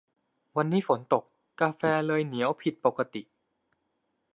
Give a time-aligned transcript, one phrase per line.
[0.57, 1.23] วันนี้ฝนตก
[1.61, 3.21] กาแฟเลยเหนียวผิดปกติ